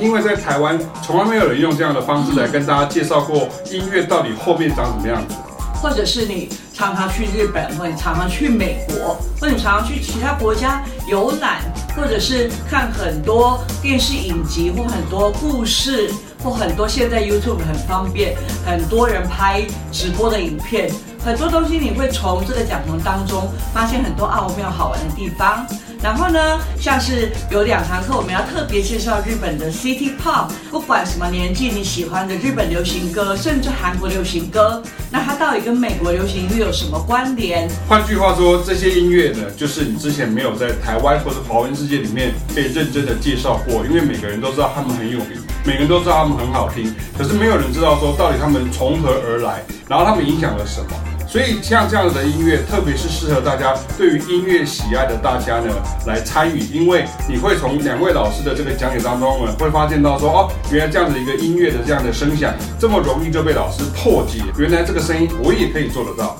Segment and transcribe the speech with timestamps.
[0.00, 5.34] 因为在台湾从来没有人用这样的方式来跟大家介绍过音乐到底后面长什么样子，
[5.82, 11.58] 或者是你常常去日本，或者你常常去美国，或者你常常去其他国家游览，
[11.96, 16.08] 或者是看很多电视影集或很多故事，
[16.42, 20.88] 或很多现在 YouTube 很方便，很多人拍直播的影片，
[21.24, 25.66] 很多东西你会从这个讲堂当中发现很多奥妙好玩的地方。
[26.02, 37.68] 然后呢，像是有两堂课，我们要特别介绍日本的 City Pop，不管什么年纪你喜欢的日本流行歌，甚至韩国流行歌，那它到底跟美国流行音乐有什么关联？
[37.86, 50.90] 换句话说，这些音乐呢，就是你之前没有在台湾或者华文世界里面被认真的介绍过，因为每个人都知道他们很有名，每个人都知道他们很好听，可是没有人知道说到底他们从何而来，然后他们影响了什么。
[51.28, 55.72] 所以像这样子的音乐，特别是适合大家对于音乐喜爱的大家呢
[56.04, 66.36] 来参与，因为你会从两位老师的这个讲解当中呢，会发现到说哦，原来这样的一个音乐的这样的声响这么容易就被老师破解，原来这个声音我也可以做得到。